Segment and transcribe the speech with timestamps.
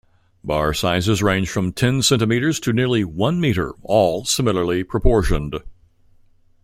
[0.43, 5.59] Bar sizes range from ten centimetres to nearly one metre, all similarly proportioned.